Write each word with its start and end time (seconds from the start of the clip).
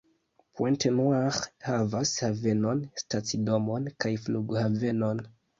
Pointe-Noire 0.59 1.43
havas 1.67 2.15
havenon, 2.23 2.83
stacidomon 3.03 3.93
kaj 4.03 4.15
flughavenon. 4.27 5.27